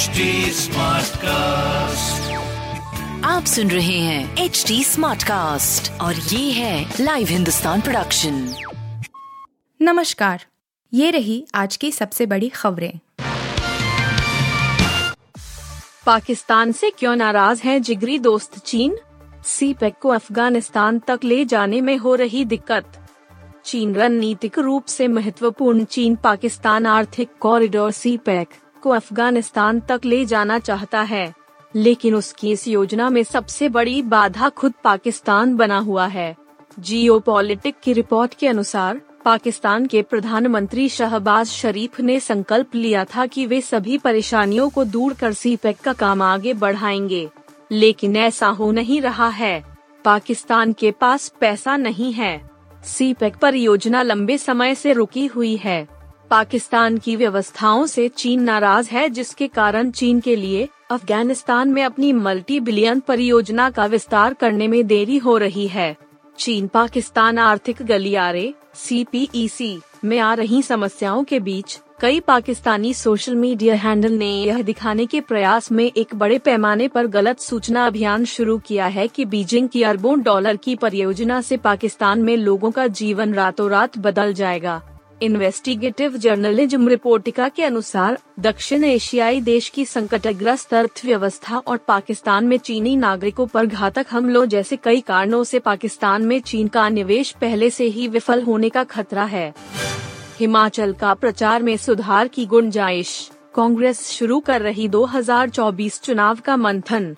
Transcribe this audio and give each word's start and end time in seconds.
HD 0.00 0.06
cast 1.16 2.30
आप 3.24 3.44
सुन 3.44 3.70
रहे 3.70 3.98
हैं 3.98 4.36
एच 4.36 4.64
डी 4.68 4.84
स्मार्ट 4.84 5.22
कास्ट 5.22 6.00
और 6.00 6.14
ये 6.14 6.52
है 6.52 6.94
लाइव 7.00 7.26
हिंदुस्तान 7.26 7.80
प्रोडक्शन 7.80 8.54
नमस्कार 9.82 10.44
ये 10.94 11.10
रही 11.10 11.46
आज 11.54 11.76
की 11.76 11.92
सबसे 11.92 12.26
बड़ी 12.26 12.48
खबरें। 12.48 12.98
पाकिस्तान 16.06 16.72
से 16.72 16.90
क्यों 16.90 17.16
नाराज़ 17.16 17.62
है 17.62 17.80
जिगरी 17.80 18.18
दोस्त 18.18 18.58
चीन? 18.58 18.96
सी 19.46 19.74
पैक 19.74 19.94
को 20.00 20.08
अफ़गानिस्तान 20.08 20.98
तक 20.98 21.20
ले 21.24 21.44
जाने 21.44 21.80
में 21.80 21.96
हो 21.96 22.14
रही 22.14 22.44
दिक्कत। 22.44 23.06
चीन 23.64 23.94
रणनीतिक 23.94 24.58
रूप 24.58 24.86
से 24.86 25.08
महत्वपूर्ण 25.08 25.84
चीन 25.84 26.16
पाकिस्तान 26.16 26.86
आर्थिक 26.86 27.28
कॉरिडोर 27.40 27.90
सी 27.90 28.16
पैक 28.16 28.48
को 28.82 28.90
अफ़गानिस्तान 28.90 29.80
तक 29.80 30.00
ले 30.04 30.24
जाना 30.24 30.58
चाहता 30.58 31.02
है। 31.02 31.34
लेकिन 31.76 32.14
उसकी 32.14 32.50
इस 32.50 32.68
योजना 32.68 33.10
में 33.10 33.22
सबसे 33.22 33.68
बड़ी 33.68 34.02
बाधा 34.02 34.48
खुद 34.48 34.72
पाकिस्तान 34.84 35.56
बना 35.56 35.78
हुआ 35.78 36.06
है। 36.06 36.36
जियो 36.78 37.22
की 37.28 37.92
रिपोर्ट 37.92 38.34
के 38.34 38.48
अनुसार, 38.48 39.00
पाकिस्तान 39.24 39.86
के 39.86 40.02
प्रधानमंत्री 40.02 40.88
शहबाज 40.88 41.46
शरीफ 41.46 42.00
ने 42.00 42.20
संकल्प 42.20 42.74
लिया 42.74 43.04
था 43.04 43.26
कि 43.26 43.46
वे 43.46 43.60
सभी 43.60 43.98
परेशानियों 43.98 44.70
को 44.70 44.84
दूर 44.84 45.14
कर 45.14 45.32
सी 45.32 45.56
पैक 45.56 45.78
का 45.78 45.92
काम 45.92 46.22
आगे 46.22 46.54
बढ़ाएँगे। 46.54 47.30
लेकिन 47.72 48.16
ऐसा 48.16 48.48
हो 48.48 48.72
नहीं 48.72 49.00
रहा 49.00 49.28
है। 49.28 49.64
पाकिस्तान 50.04 50.72
के 50.72 50.90
पास 50.90 51.32
पैसा 51.40 51.76
नहीं 51.76 52.12
है। 52.12 52.50
सी 52.84 53.14
पैक 53.14 53.36
परियोजना 53.36 54.02
लंबे 54.02 54.38
समय 54.38 54.74
से 54.74 54.92
रुकी 54.92 55.26
हुई 55.26 55.56
है। 55.56 55.99
पाकिस्तान 56.30 56.98
की 56.98 57.14
व्यवस्थाओं 57.16 57.86
से 57.86 58.08
चीन 58.08 58.42
नाराज़ 58.42 58.90
है, 58.90 59.08
जिसके 59.08 59.46
कारण 59.48 59.90
चीन 59.90 60.20
के 60.20 60.34
लिए 60.36 60.68
अफ़गानिस्तान 60.90 61.68
में 61.68 61.82
अपनी 61.84 62.12
मल्टी 62.12 62.60
बिलियन 62.60 63.00
परियोजना 63.00 63.70
का 63.70 63.86
विस्तार 63.86 64.34
करने 64.34 64.68
में 64.68 64.86
देरी 64.86 65.16
हो 65.18 65.36
रही 65.36 65.66
है। 65.68 65.96
चीन 66.38 66.68
पाकिस्तान 66.68 67.38
आर्थिक 67.38 67.82
गलियारे 67.82 68.52
सी 68.74 69.80
में 70.04 70.18
आ 70.18 70.34
रही 70.34 70.62
समस्याओं 70.62 71.24
के 71.24 71.40
बीच 71.40 71.78
कई 72.00 72.20
पाकिस्तानी 72.20 72.92
सोशल 72.94 73.34
मीडिया 73.34 73.74
हैंडल 73.74 74.12
ने 74.12 74.30
यह 74.32 74.62
दिखाने 74.62 75.06
के 75.06 75.20
प्रयास 75.20 75.70
में 75.72 75.84
एक 75.84 76.14
बड़े 76.14 76.38
पैमाने 76.38 76.88
पर 76.88 77.06
गलत 77.06 77.40
सूचना 77.40 77.86
अभियान 77.86 78.24
शुरू 78.24 78.58
किया 78.58 78.86
है 78.86 79.08
कि 79.08 79.24
बीजिंग 79.24 79.68
की 79.68 79.82
अरबों 79.82 80.20
डॉलर 80.22 80.56
की 80.56 80.76
परियोजना 80.76 81.40
से 81.40 81.56
पाकिस्तान 81.56 82.22
में 82.22 82.36
लोगों 82.36 82.70
का 82.70 82.86
जीवन 82.86 83.34
रातों 83.34 83.70
रात 83.70 83.98
बदल 83.98 84.32
जाएगा। 84.32 84.80
इन्वेस्टिगेटिव 85.22 86.16
जर्नलिज्म 86.16 86.88
रिपोर्टिका 86.88 87.48
के 87.48 87.62
अनुसार, 87.62 88.18
दक्षिण 88.38 88.84
एशियाई 88.84 89.40
देश 89.40 89.68
की 89.68 89.84
संकटग्रस्त 89.84 90.74
अर्थव्यवस्था 90.74 91.58
और 91.58 91.76
पाकिस्तान 91.76 92.46
में 92.46 92.58
चीनी 92.58 92.96
नागरिकों 92.96 93.46
पर 93.46 93.66
घातक 93.66 94.06
हमलों 94.10 94.46
जैसे 94.46 94.76
कई 94.76 95.00
कारणों 95.00 95.44
से 95.44 95.58
पाकिस्तान 95.58 96.22
में 96.22 96.40
चीन 96.40 96.68
का 96.68 96.88
निवेश 96.88 97.30
पहले 97.30 97.70
से 97.70 97.84
ही 97.84 98.08
विफल 98.08 98.42
होने 98.42 98.68
का 98.68 98.84
खतरा 98.84 99.24
है। 99.24 99.54
हिमाचल 100.38 100.92
का 100.92 101.14
प्रचार 101.14 101.62
में 101.62 101.76
सुधार 101.76 102.28
की 102.28 102.46
गुंजाइश। 102.46 103.30
कांग्रेस 103.54 104.06
शुरू 104.06 104.40
कर 104.40 104.60
रही 104.62 104.88
2024 104.88 106.00
चुनाव 106.00 106.38
का 106.44 106.56
मंथन। 106.56 107.16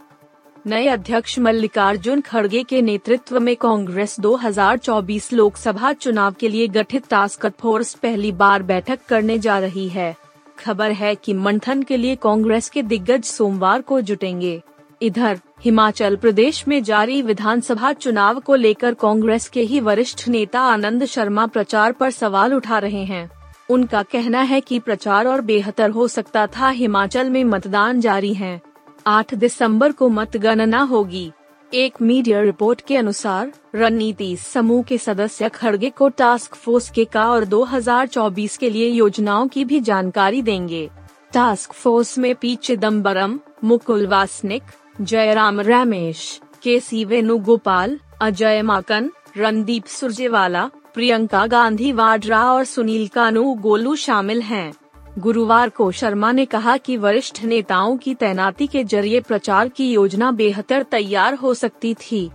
नए 0.67 0.87
अध्यक्ष 0.87 1.39
मल्लिकार्जुन 1.39 2.21
खड़गे 2.21 2.63
के 2.63 2.83
नेतृत्व 2.83 3.41
में 3.41 3.57
कांग्रेस 3.57 4.21
2024 4.21 5.33
लोकसभा 5.33 5.93
चुनाव 5.93 6.33
के 6.33 6.49
लिए 6.49 6.69
गठित 6.69 7.09
टास्क 7.11 7.47
फोर्स 7.47 7.95
पहली 7.95 8.33
बार 8.33 8.63
बैठक 8.63 8.99
करने 9.09 9.39
जा 9.39 9.59
रही 9.59 9.89
है। 9.89 10.17
खबर 10.59 10.93
है 10.93 11.15
कि 11.15 11.35
मंथन 11.35 11.83
के 11.83 11.97
लिए 11.97 12.17
कांग्रेस 12.17 12.69
के 12.69 12.83
दिग्गज 12.83 13.25
सोमवार 13.25 13.81
को 13.81 14.01
जुटेंगे। 14.01 14.63
इधर, 15.03 15.41
हिमाचल 15.61 16.17
प्रदेश 16.17 16.69
में 16.69 16.83
जारी 16.83 17.23
विधानसभा 17.23 17.93
चुनाव 17.93 18.41
को 18.41 18.55
लेकर 18.55 18.95
कांग्रेस 18.95 19.49
के 19.49 19.61
ही 19.61 19.81
वरिष्ठ 19.81 20.29
नेता 20.29 20.61
आनंद 20.61 21.05
शर्मा 21.05 21.47
प्रचार 21.47 21.93
पर 21.93 22.11
सवाल 22.11 22.55
उठा 22.55 22.79
रहे 22.79 23.05
हैं। 23.05 23.31
उनका 23.71 24.03
कहना 24.03 24.43
है 24.43 24.61
कि 24.61 24.79
प्रचार 24.79 25.27
और 25.27 25.41
बेहतर 25.41 25.91
हो 25.91 26.09
सकता 26.09 26.47
था 26.47 26.69
हिमाचल 26.69 27.31
में 27.31 27.45
मतदान 27.45 28.01
जारी 28.01 28.35
है। 28.35 28.72
8 29.07 29.35
दिसंबर 29.35 29.93
को 29.93 30.09
मतगणना 30.09 30.81
होगी। 30.83 31.33
एक 31.75 32.03
मीडिया 32.03 32.41
रिपोर्ट 32.41 32.81
के 32.81 32.97
अनुसार, 32.97 33.53
रणनीति 33.75 34.37
समूह 34.37 34.83
के 34.83 34.99
सदस्य 34.99 35.49
खड़गे 35.49 35.91
को 35.91 36.09
टास्क 36.09 36.55
फोर्स 36.55 36.91
के 36.91 37.05
का 37.05 37.31
और 37.31 37.45
2024 37.45 38.57
के 38.57 38.71
लिए 38.71 38.89
योजनाओं 38.89 39.49
की 39.49 39.65
भी 39.65 39.81
जानकारी 39.81 40.43
देंगे। 40.43 40.91
टास्क 41.33 41.73
फोर्स 41.73 42.19
में 42.19 42.35
P 42.35 42.57
Chidambaram 42.57 43.41
Mukul 43.65 44.07
Wasnik, 44.07 44.63
Jairam 45.01 45.61
Ramesh, 45.61 46.41
K 46.63 46.81
C 46.81 47.05
Venugopal, 47.05 47.99
Ajay 48.21 48.63
Maken, 48.63 49.11
Randeep 49.37 49.87
Surjewala, 49.87 50.71
Priyanka 50.95 51.47
Gandhi 51.47 51.93
Vadra 51.93 52.53
और 52.53 52.65
सुनील 52.65 53.09
कानू 53.09 53.55
गोलू 53.55 53.97
शामिल 53.97 54.43
हैं। 54.43 54.73
गुरुवार 55.19 55.69
को 55.69 55.93
शर्मा 55.93 56.33
ने 56.33 56.45
कहा 56.45 56.77
कि 56.77 56.97
वरिष्ठ 56.97 57.45
नेताओं 57.45 57.97
की 57.97 58.15
तैनाती 58.15 58.67
के 58.67 58.85
ज़रिए 58.85 59.21
प्रचार 59.21 59.69
की 59.69 59.93
योजना 59.93 60.31
बेहतर 60.31 60.83
तैयार 60.83 61.35
हो 61.35 61.55
सकती 61.55 61.95
थी। 61.95 62.31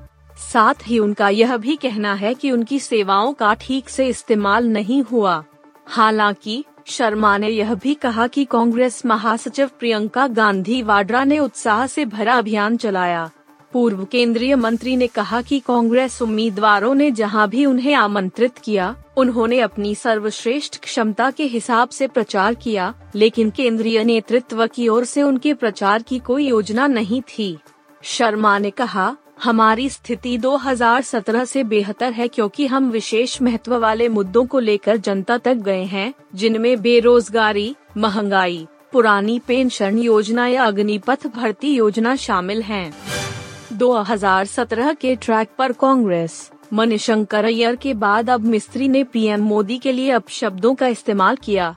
साथ 0.53 0.73
ही 0.87 0.99
उनका 0.99 1.29
यह 1.29 1.57
भी 1.57 1.75
कहना 1.75 2.13
है 2.13 2.33
कि 2.33 2.51
उनकी 2.51 2.79
सेवाओं 2.79 3.33
का 3.33 3.53
ठीक 3.53 3.89
से 3.89 4.07
इस्तेमाल 4.07 4.67
नहीं 4.67 5.03
हुआ। 5.03 5.43
हालाँकि, 5.87 6.65
शर्मा 6.85 7.37
ने 7.37 7.49
यह 7.49 7.73
भी 7.73 7.93
कहा 7.93 8.27
कि 8.27 8.45
कांग्रेस 8.45 9.05
महासचिव 9.05 9.69
प्रियंका 9.79 10.27
गांधी 10.27 10.81
वाड्रा 10.81 11.23
ने 11.23 11.39
उत्साह 11.39 11.87
से 11.87 12.05
भरा 12.05 12.33
अभियान 12.33 12.77
चलाया। 12.77 13.29
पूर्व 13.73 14.05
केंद्रीय 14.05 14.55
मंत्री 14.55 14.95
ने 14.95 15.07
कहा 15.07 15.41
कि 15.41 15.59
कांग्रेस 15.59 16.21
उम्मीदवारों 16.21 16.95
ने 16.95 17.11
जहाँ 17.11 17.49
भी 17.49 17.65
उन्हें 17.65 17.93
आमंत्रित 17.93 18.57
किया 18.57 18.95
उन्होंने 19.17 19.59
अपनी 19.59 19.95
सर्वश्रेष्ठ 19.95 20.79
क्षमता 20.79 21.31
के 21.31 21.43
हिसाब 21.43 21.89
से 21.89 22.07
प्रचार 22.07 22.53
किया, 22.53 22.93
लेकिन 23.15 23.49
केंद्रीय 23.49 24.03
नेतृत्व 24.03 24.67
की 24.67 24.87
ओर 24.87 25.05
से 25.05 25.23
उनके 25.23 25.53
प्रचार 25.53 26.01
की 26.01 26.19
कोई 26.19 26.47
योजना 26.47 26.87
नहीं 26.87 27.21
थी 27.21 27.57
शर्मा 28.03 28.57
ने 28.57 28.69
कहा, 28.69 29.15
हमारी 29.43 29.89
स्थिति 29.89 30.37
2017 30.37 31.45
से 31.45 31.63
बेहतर 31.63 32.11
है 32.11 32.27
क्योंकि 32.27 32.67
हम 32.67 32.89
विशेष 32.91 33.41
महत्व 33.41 33.77
वाले 33.77 34.09
मुद्दों 34.09 34.45
को 34.45 34.59
लेकर 34.59 34.97
जनता 34.97 35.37
तक 35.37 35.53
गए 35.53 35.83
हैं, 35.83 36.13
जिनमें 36.35 36.81
बेरोजगारी, 36.81 37.75
महँगाई, 37.97 38.67
पुरानी 38.91 39.39
पेंशन 39.39 39.99
योजना 39.99 40.47
या 40.47 40.65
अग्निपथ 40.65 41.27
भर्ती 41.27 41.73
योजना 41.73 42.15
शामिल 42.15 42.61
हैं। 42.61 42.93
2017 43.73 44.93
के 44.93 45.15
ट्रैक 45.15 45.49
पर 45.57 45.71
कांग्रेस 45.71 46.51
मणिशंकर 46.73 47.45
अय्यर 47.45 47.75
के 47.75 47.93
बाद 47.93 48.29
अब 48.29 48.41
मिस्त्री 48.41 48.87
ने 48.87 49.03
पीएम 49.03 49.41
मोदी 49.41 49.77
के 49.77 49.91
लिए 49.91 50.11
अपशब्दों 50.11 50.75
का 50.75 50.87
इस्तेमाल 50.87 51.35
किया। 51.35 51.75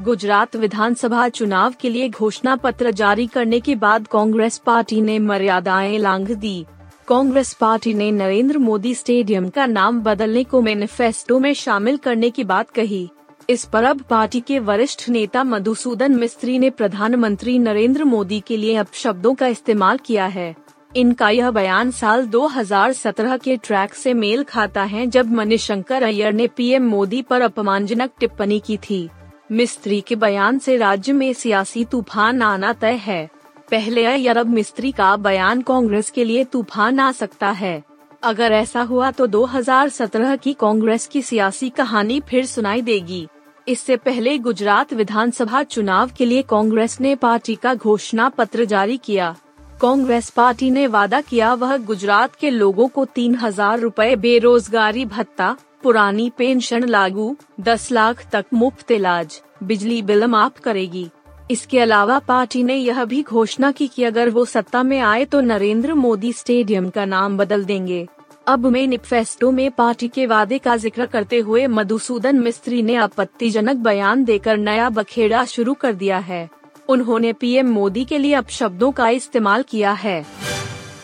गुजरात 0.00 0.56
विधानसभा 0.56 1.28
चुनाव 1.28 1.74
के 1.80 1.90
लिए 1.90 2.08
घोषणा 2.08 2.56
पत्र 2.56 2.90
जारी 2.90 3.26
करने 3.26 3.60
के 3.60 3.74
बाद 3.74 4.06
कांग्रेस 4.06 4.58
पार्टी 4.58 5.00
ने 5.00 5.18
मर्यादाएँ 5.18 5.98
लांघ 5.98 6.32
दी। 6.32 6.64
कांग्रेस 7.08 7.52
पार्टी 7.52 7.94
ने 7.94 8.10
नरेंद्र 8.10 8.58
मोदी 8.58 8.94
स्टेडियम 8.94 9.48
का 9.48 9.66
नाम 9.66 10.00
बदलने 10.00 10.44
को 10.44 10.62
मैनिफेस्टो 10.62 11.38
में 11.38 11.54
शामिल 11.54 11.96
करने 11.96 12.30
की 12.30 12.44
बात 12.44 12.70
कही। 12.70 13.08
इस 13.50 13.64
पर 13.64 13.84
अब 13.84 14.00
पार्टी 14.00 14.40
के 14.40 14.58
वरिष्ठ 14.58 15.08
नेता 15.08 15.44
मधुसूदन 15.44 16.12
मिस्त्री 16.12 16.58
ने 16.58 16.70
प्रधानमंत्री 16.70 17.58
नरेंद्र 17.58 18.04
मोदी 18.04 18.40
के 18.40 18.56
लिए 18.56 18.76
अपशब्दों 18.76 19.34
का 19.34 19.46
इस्तेमाल 19.46 19.98
किया 19.98 20.26
है। 20.26 20.56
इनका 20.96 21.28
यह 21.30 21.50
बयान 21.50 21.90
साल 21.90 22.26
2017 22.26 23.38
के 23.38 23.56
ट्रैक 23.56 23.94
से 23.94 24.12
मेल 24.14 24.42
खाता 24.44 24.82
है 24.82 25.06
जब 25.06 25.30
मणिशंकर 25.30 26.02
अय्यर 26.02 26.32
ने 26.32 26.46
पीएम 26.46 26.88
मोदी 26.88 27.20
पर 27.22 27.40
अपमानजनक 27.40 28.10
टिप्पणी 28.20 28.58
की 28.58 28.76
थी। 28.76 29.08
मिस्त्री 29.52 30.00
के 30.00 30.16
बयान 30.16 30.58
से 30.58 30.76
राज्य 30.76 31.12
में 31.12 31.32
सियासी 31.32 31.84
तूफ़ान 31.84 32.42
आना 32.42 32.72
तय 32.72 32.94
है। 32.96 33.28
पहले 33.70 34.04
अय्यर 34.04 34.36
अब 34.36 34.46
मिस्त्री 34.46 34.92
का 34.92 35.16
बयान 35.16 35.62
कांग्रेस 35.62 36.10
के 36.10 36.24
लिए 36.24 36.44
तूफ़ान 36.44 36.98
आ 37.00 37.10
सकता 37.12 37.50
है। 37.50 37.82
अगर 38.22 38.52
ऐसा 38.52 38.82
हुआ 38.82 39.10
तो 39.10 39.26
2017 39.26 40.36
की 40.36 40.52
कांग्रेस 40.52 41.06
की 41.06 41.22
सियासी 41.22 41.70
कहानी 41.70 42.20
फिर 42.20 42.46
सुनाई 42.46 42.82
देगी। 42.82 43.26
इससे 43.68 43.96
पहले 43.96 44.36
गुजरात 44.38 44.92
विधानसभा 44.92 45.62
चुनाव 45.62 46.10
के 46.18 46.26
लिए 46.26 46.42
कांग्रेस 46.42 47.00
ने 47.00 47.14
पार्टी 47.14 47.54
का 47.54 47.74
घोषणा 47.74 48.28
पत्र 48.28 48.64
जारी 48.64 48.96
किया। 48.96 49.34
कांग्रेस 49.82 50.28
पार्टी 50.30 50.70
ने 50.70 50.86
वादा 50.86 51.20
किया, 51.20 51.52
वह 51.54 51.76
गुजरात 51.78 52.34
के 52.34 52.50
लोगों 52.50 52.86
को 52.88 53.04
तीन 53.04 53.34
हज़ार 53.34 53.80
रूपए 53.80 54.14
बेरोजगारी 54.16 55.04
भत्ता, 55.06 55.56
पुरानी 55.82 56.28
पेंशन 56.38 56.84
लागू, 56.84 57.34
दस 57.60 57.90
लाख 57.92 58.24
तक 58.32 58.44
मुफ़्त 58.54 58.90
इलाज, 58.90 59.40
बिजली 59.62 60.00
बिल 60.02 60.24
माफ़ 60.26 60.60
करेगी। 60.60 61.08
इसके 61.50 61.80
अलावा 61.80 62.18
पार्टी 62.18 62.62
ने 62.62 62.76
यह 62.76 63.04
भी 63.04 63.22
घोषणा 63.22 63.72
की 63.72 63.88
कि 63.88 64.04
अगर 64.04 64.30
वो 64.30 64.44
सत्ता 64.44 64.82
में 64.82 64.98
आए 65.00 65.24
तो 65.24 65.40
नरेंद्र 65.40 65.94
मोदी 65.96 66.32
स्टेडियम 66.34 66.88
का 66.90 67.04
नाम 67.06 67.38
बदल 67.38 67.64
देंगे। 67.64 68.06
अब 68.46 68.66
निपफेस्टो 68.68 69.50
में 69.50 69.70
पार्टी 69.72 70.08
के 70.08 70.26
वादे 70.26 70.58
का 70.58 70.76
ज़िक्र 70.78 71.06
करते 71.08 71.38
हुए 71.40 71.66
मधुसूदन 71.68 72.40
मिस्त्री 72.40 72.82
ने 72.82 72.96
आपत्तिजनक 73.00 73.76
बयान 73.82 74.24
देकर 74.24 74.56
नया 74.58 74.88
बखेड़ा 74.90 75.44
शुरू 75.46 75.74
कर 75.74 75.92
दिया 75.94 76.18
है। 76.20 76.48
उन्होंने 76.92 77.32
पीएम 77.32 77.70
मोदी 77.70 78.04
के 78.04 78.18
लिए 78.18 78.34
अपशब्दों 78.34 78.92
का 78.92 79.08
इस्तेमाल 79.08 79.62
किया 79.62 79.92
है। 79.92 80.24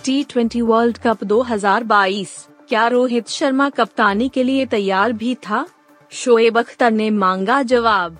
टी 0.05 0.23
ट्वेंटी 0.25 0.61
वर्ल्ड 0.61 0.99
कप 0.99 1.25
2022 1.25 2.46
क्या 2.69 2.87
रोहित 2.87 3.29
शर्मा 3.29 3.69
कप्तानी 3.70 4.29
के 4.29 4.43
लिए 4.43 4.67
तैयार 4.67 5.12
भी 5.12 5.35
था? 5.35 5.67
शोएब 6.12 6.58
अख्तर 6.58 6.90
ने 6.90 7.11
मांगा 7.11 7.62
जवाब। 7.62 8.19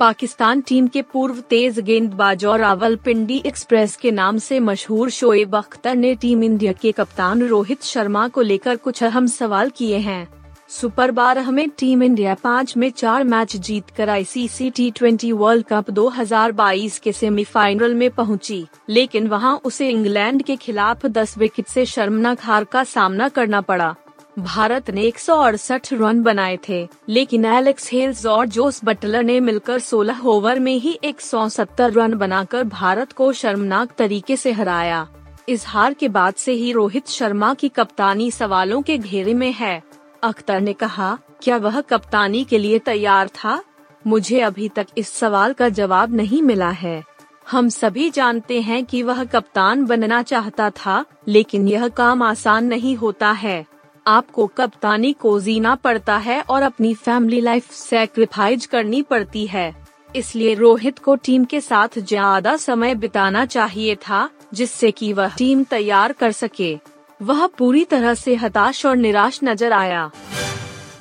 पाकिस्तान 0.00 0.60
टीम 0.60 0.86
के 0.86 1.02
पूर्व 1.02 1.40
तेज 1.40 1.78
गेंदबाज 1.80 2.44
और 2.44 2.60
रावलपिंडी 2.60 3.42
एक्सप्रेस 3.46 3.96
के 3.96 4.10
नाम 4.10 4.38
से 4.38 4.60
मशहूर 4.60 5.10
शोएब 5.10 5.56
अख्तर 5.56 5.94
ने 5.94 6.14
टीम 6.14 6.44
इंडिया 6.44 6.72
के 6.72 6.92
कप्तान 6.92 7.42
रोहित 7.42 7.82
शर्मा 7.82 8.28
को 8.28 8.40
लेकर 8.40 8.76
कुछ 8.76 9.02
अहम 9.02 9.26
सवाल 9.26 9.70
किए 9.70 9.98
हैं। 9.98 10.39
सुपर 10.70 11.10
बारह 11.10 11.50
में 11.50 11.68
टीम 11.70 12.02
इंडिया 12.02 12.34
पाँच 12.34 12.76
में 12.76 12.90
चार 12.90 13.22
मैच 13.24 13.56
जीत 13.56 13.88
कर 13.90 14.08
ICC 14.08 14.68
T 14.70 14.90
twenty 14.90 15.30
world 15.32 15.64
cup 15.66 15.90
2022 15.90 16.98
के 16.98 17.12
सेमीफाइनल 17.12 17.94
में 17.94 18.10
पहुँची, 18.10 18.66
लेकिन 18.88 19.26
वहाँ 19.28 19.56
उसे 19.64 19.88
इंग्लैंड 19.88 20.42
के 20.42 20.56
खिलाफ 20.56 21.06
10 21.08 21.36
विकेट 21.38 21.66
से 21.66 21.86
शर्मनाक 21.86 22.42
हार 22.42 22.64
का 22.64 22.84
सामना 22.84 23.28
करना 23.28 23.60
पड़ा। 23.60 23.94
भारत 24.38 24.90
ने 24.90 25.02
एक 25.02 25.18
सौ 25.18 25.36
अड़सठ 25.36 25.92
रन 25.92 26.22
बनाए 26.22 26.58
थे 26.68 26.86
लेकिन 27.08 27.44
एलेक्स 27.44 27.90
हेल्स 27.92 28.24
और 28.26 28.46
जोस 28.48 28.80
बटलर 28.84 29.22
ने 29.22 29.40
मिलकर 29.40 29.80
16 29.80 30.24
ओवर 30.26 30.58
में 30.58 30.74
ही 30.74 30.98
170 31.04 31.92
रन 31.96 32.14
बनाकर 32.14 32.64
भारत 32.64 33.12
को 33.12 33.32
शर्मनाक 33.32 33.94
तरीके 33.98 34.36
से 34.36 34.52
हराया। 34.52 35.06
इस 35.48 35.66
हार 35.66 35.94
के 35.94 36.08
बाद 36.08 36.34
से 36.34 36.52
ही 36.52 36.72
रोहित 36.72 37.08
शर्मा 37.08 37.54
की 37.54 37.68
कप्तानी 37.68 38.30
सवालों 38.30 38.82
के 38.82 38.98
घेरे 38.98 39.34
में 39.34 39.52
है। 39.52 39.89
अख्तर 40.22 40.60
ने 40.60 40.72
कहा, 40.72 41.18
क्या 41.42 41.56
वह 41.56 41.80
कप्तानी 41.80 42.44
के 42.44 42.58
लिए 42.58 42.78
तैयार 42.78 43.28
था? 43.28 43.62
मुझे 44.06 44.40
अभी 44.40 44.68
तक 44.68 44.86
इस 44.98 45.08
सवाल 45.08 45.52
का 45.52 45.68
जवाब 45.68 46.14
नहीं 46.14 46.42
मिला 46.42 46.70
है। 46.70 47.02
हम 47.50 47.68
सभी 47.68 48.10
जानते 48.10 48.60
हैं 48.60 48.84
कि 48.84 49.02
वह 49.02 49.24
कप्तान 49.24 49.84
बनना 49.84 50.22
चाहता 50.22 50.70
था, 50.70 51.04
लेकिन 51.28 51.68
यह 51.68 51.88
काम 51.88 52.22
आसान 52.22 52.64
नहीं 52.64 52.96
होता 52.96 53.30
है। 53.30 53.64
आपको 54.06 54.46
कप्तानी 54.46 55.12
को 55.12 55.38
जीना 55.40 55.74
पड़ता 55.74 56.16
है 56.16 56.40
और 56.40 56.62
अपनी 56.62 56.94
फैमिली 56.94 57.40
लाइफ 57.40 57.70
सेक्रीफाइज 57.70 58.66
करनी 58.66 59.02
पड़ती 59.02 59.46
है। 59.46 59.74
इसलिए 60.16 60.54
रोहित 60.54 60.98
को 60.98 61.14
टीम 61.16 61.44
के 61.44 61.60
साथ 61.60 61.98
ज़्यादा 61.98 62.56
समय 62.56 62.94
बिताना 62.94 63.44
चाहिए 63.46 63.94
था, 63.96 64.28
जिससे 64.54 64.90
कि 64.90 65.12
वह 65.12 65.34
टीम 65.38 65.64
तैयार 65.64 66.12
कर 66.12 66.32
सके। 66.32 66.78
वह 67.20 67.46
पूरी 67.58 67.84
तरह 67.84 68.14
से 68.14 68.34
हताश 68.34 68.84
और 68.86 68.96
निराश 68.96 69.40
नज़र 69.44 69.72
आया। 69.72 70.10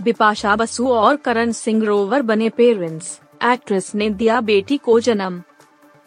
बिपाशा 0.01 0.55
बसु 0.55 0.87
और 0.87 1.15
करण 1.15 1.51
सिंह 1.51 1.83
रोवर 1.85 2.21
बने 2.21 2.49
पेरेंट्स। 2.49 3.19
एक्ट्रेस 3.43 3.91
ने 3.95 4.09
दिया 4.09 4.39
बेटी 4.41 4.77
को 4.77 4.99
जन्म। 4.99 5.41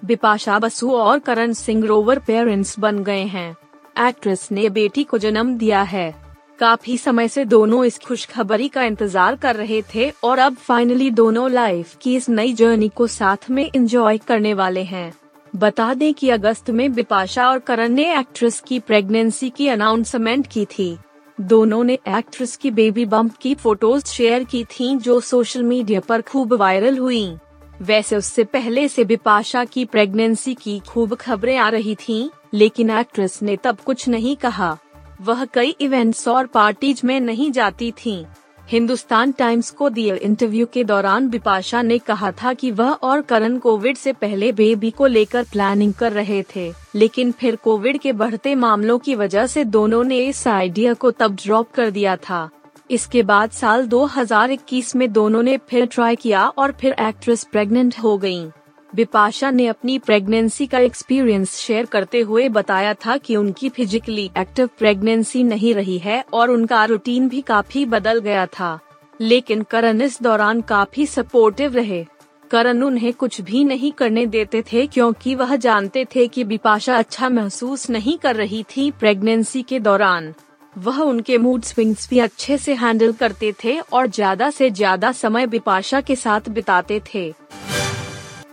बिपाशा 0.03 0.59
बसु 0.59 0.91
और 0.91 1.19
करण 1.19 1.53
सिंह 1.53 1.87
रोवर 1.87 2.19
पेरेंट्स 2.19 2.79
बन 2.79 3.03
गए 3.05 3.23
हैं। 3.27 3.55
एक्ट्रेस 3.99 4.49
ने 4.53 4.69
बेटी 4.71 5.05
को 5.05 5.19
जन्म 5.19 5.57
दिया 5.59 5.83
है। 5.83 6.15
काफ़ी 6.59 6.99
समय 6.99 7.29
से 7.29 7.45
दोनों 7.45 7.85
इस 7.85 7.99
खुशखबरी 7.99 8.69
का 8.69 8.83
इंतज़ार 8.83 9.37
कर 9.37 9.57
रहे 9.57 9.83
थे 9.95 10.13
और 10.25 10.39
अब 10.39 10.57
फाइनली 10.57 11.11
दोनों 11.11 11.51
लाइफ 11.51 11.97
की 12.03 12.15
इस 12.17 12.29
नई 12.29 12.53
जर्नी 12.53 12.89
को 12.89 13.07
साथ 13.07 13.51
में 13.51 13.65
एंजॉय 13.77 14.19
करने 14.19 14.55
वाले 14.55 14.83
हैं। 14.83 15.13
बता 15.57 15.95
दें 15.95 16.15
कि 16.15 16.29
अगस्त 16.31 16.71
में 16.71 16.93
बिपाशा 16.93 17.49
और 17.49 17.59
करण 17.59 17.89
ने 17.89 18.19
एक्ट्रेस 18.19 18.61
की 18.61 18.79
प्रेगनेंसी 18.81 19.51
की 19.51 19.69
अनाउंसमेंट 19.69 20.47
की 20.47 20.65
थी। 20.65 20.99
दोनों 21.41 21.85
ने 21.85 21.99
एक्ट्रेस 22.09 22.57
की 22.57 22.71
बेबी 22.71 23.05
बम्प 23.05 23.37
की 23.37 23.55
फ़ोटोज़ 23.55 24.07
शेयर 24.07 24.45
की 24.45 24.65
थीं 24.65 24.99
जो 24.99 25.21
सोशल 25.21 25.63
मीडिया 25.63 26.01
पर 26.01 26.23
खूब 26.23 26.53
वायरल 26.53 26.99
हुई। 26.99 27.37
वैसे 27.83 28.17
उससे 28.17 28.45
पहले 28.45 28.89
से 28.89 29.05
बिपाशा 29.05 29.65
की 29.65 29.85
प्रेगनेंसी 29.85 30.55
की 30.55 30.79
खूब 30.79 31.15
खबरें 31.15 31.57
आ 31.57 31.69
रही 31.69 31.95
थीं, 31.95 32.31
लेकिन 32.55 32.91
एक्ट्रेस 32.91 33.43
ने 33.43 33.57
तब 33.57 33.79
कुछ 33.87 34.09
नहीं 34.09 34.37
कहा। 34.37 34.79
वह 35.21 35.45
कई 35.45 35.71
इवेंट्स 35.81 36.29
और 36.29 36.47
पार्टीज़ 36.47 37.01
में 37.05 37.21
नहीं 37.21 37.51
जाती 37.53 37.93
थीं। 37.93 38.25
हिंदुस्तान 38.73 39.33
टाइम्स 39.33 39.71
को 39.71 39.89
दिए 39.89 40.15
इंटरव्यू 40.17 40.67
के 40.67 40.83
दौरान 40.85 41.29
बिपाशा 41.29 41.81
ने 41.83 41.99
कहा 41.99 42.31
था 42.33 42.53
कि 42.53 42.71
वह 42.71 42.91
और 42.93 43.21
करण 43.23 43.59
कोविड 43.59 43.97
से 43.97 44.13
पहले 44.13 44.51
बेबी 44.53 44.91
को 44.91 45.07
लेकर 45.07 45.43
प्लानिंग 45.43 45.93
कर 45.95 46.13
रहे 46.13 46.43
थे, 46.55 46.73
लेकिन 46.95 47.33
फिर 47.33 47.57
कोविड 47.57 47.99
के 47.99 48.13
बढ़ते 48.13 48.55
मामलों 48.55 48.99
की 48.99 49.15
वजह 49.15 49.47
से 49.47 49.65
दोनों 49.65 50.03
ने 50.05 50.19
इस 50.19 50.47
आइडिया 50.49 50.95
को 50.95 51.11
तब 51.11 51.35
ड्रॉप 51.35 51.71
कर 51.71 51.91
दिया 51.91 52.17
था। 52.17 52.49
इसके 52.91 53.23
बाद 53.23 53.51
साल 53.51 53.87
2021 53.87 54.95
में 54.97 55.11
दोनों 55.13 55.43
ने 55.43 55.59
फिर 55.69 55.87
ट्राई 55.87 56.17
किया 56.17 56.47
और 56.49 56.73
फिर 56.73 56.97
एक्ट्रेस 57.01 57.45
प्रेग्नेंट 57.45 57.99
हो 58.03 58.17
गई 58.19 58.45
बिपाशा 58.93 59.51
ने 59.51 59.67
अपनी 59.67 59.99
प्रेगनेंसी 59.99 60.67
का 60.67 60.79
एक्सपीरियंस 60.79 61.55
शेयर 61.57 61.87
करते 61.87 62.21
हुए 62.21 62.49
बताया 62.49 62.93
था 62.97 63.17
कि 63.17 63.37
उनकी 63.37 63.69
फिजिकली 63.69 64.25
एक्टिव 64.39 64.69
प्रेगनेंसी 64.79 65.43
नहीं 65.43 65.75
रही 65.75 65.97
है 65.99 66.25
और 66.33 66.51
उनका 66.51 66.85
रूटीन 66.85 67.29
भी 67.29 67.41
काफ़ी 67.41 67.85
बदल 67.85 68.19
गया 68.19 68.45
था। 68.49 68.79
लेकिन 69.21 69.63
करण 69.63 70.03
इस 70.03 70.21
दौरान 70.23 70.61
काफ़ी 70.61 71.07
सपोर्टिव 71.07 71.75
रहे। 71.75 72.05
करण 72.51 72.83
उन्हें 72.83 73.13
कुछ 73.13 73.41
भी 73.41 73.65
नहीं 73.65 73.93
करने 73.93 74.27
देते 74.27 74.63
थे 74.63 74.87
क्योंकि 74.87 75.35
वह 75.35 75.57
जानते 75.57 76.05
थे 76.15 76.27
कि 76.29 76.45
बिपाशा 76.45 76.97
अच्छा 76.97 77.29
महसूस 77.29 77.89
नहीं 77.91 78.17
कर 78.19 78.37
रही 78.37 78.63
थी 78.77 78.91
प्रेगनेंसी 78.91 79.63
के 79.63 79.81
दौरान। 79.81 80.33
वह 80.77 81.01
उनके 81.01 81.39
मूड 81.39 81.63
स्विंग्स 81.63 82.09
भी 82.11 82.19
अच्छे 82.19 82.59
से 82.59 82.75
हैंडल 82.75 83.13
करते 83.13 83.53
थे 83.65 83.79
और 83.83 84.07
ज़्यादा 84.09 84.51
से 84.51 84.71
ज़्यादा 84.71 85.13
समय 85.15 85.47
बिपाशा 85.47 86.01
के 86.01 86.17
साथ 86.17 86.49
बिताते 86.49 87.01
थे। 87.15 87.33